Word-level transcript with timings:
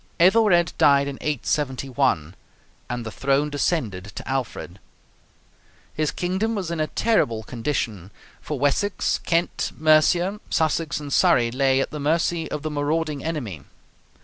Ethelred 0.19 0.73
died 0.79 1.07
in 1.07 1.19
871, 1.21 2.33
and 2.89 3.05
the 3.05 3.11
throne 3.11 3.51
descended 3.51 4.05
to 4.15 4.27
Alfred. 4.27 4.79
His 5.93 6.09
kingdom 6.09 6.55
was 6.55 6.71
in 6.71 6.79
a 6.79 6.87
terrible 6.87 7.43
condition, 7.43 8.09
for 8.41 8.57
Wessex, 8.57 9.19
Kent, 9.19 9.71
Mercia, 9.77 10.39
Sussex, 10.49 10.99
and 10.99 11.13
Surrey 11.13 11.51
lay 11.51 11.79
at 11.81 11.91
the 11.91 11.99
mercy 11.99 12.49
of 12.49 12.63
the 12.63 12.71
marauding 12.71 13.23
enemy. 13.23 13.61